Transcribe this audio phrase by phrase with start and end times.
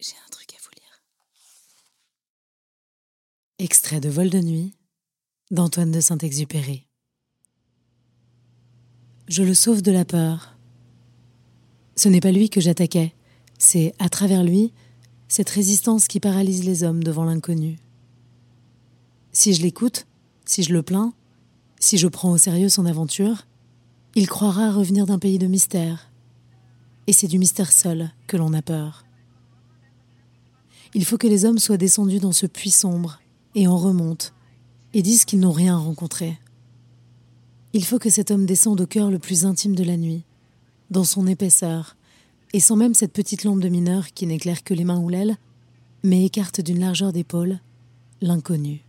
[0.00, 1.02] J'ai un truc à vous lire.
[3.58, 4.74] Extrait de Vol de nuit
[5.50, 6.86] d'Antoine de Saint-Exupéry.
[9.28, 10.56] Je le sauve de la peur.
[11.96, 13.14] Ce n'est pas lui que j'attaquais,
[13.58, 14.72] c'est à travers lui
[15.28, 17.78] cette résistance qui paralyse les hommes devant l'inconnu.
[19.32, 20.06] Si je l'écoute,
[20.46, 21.12] si je le plains,
[21.78, 23.46] si je prends au sérieux son aventure,
[24.14, 26.10] il croira revenir d'un pays de mystère.
[27.06, 29.04] Et c'est du mystère seul que l'on a peur.
[30.94, 33.20] Il faut que les hommes soient descendus dans ce puits sombre
[33.54, 34.28] et en remontent
[34.92, 36.38] et disent qu'ils n'ont rien rencontré.
[37.72, 40.24] Il faut que cet homme descende au cœur le plus intime de la nuit,
[40.90, 41.96] dans son épaisseur,
[42.52, 45.36] et sans même cette petite lampe de mineur qui n'éclaire que les mains ou l'aile,
[46.02, 47.60] mais écarte d'une largeur d'épaule
[48.20, 48.84] l'inconnu.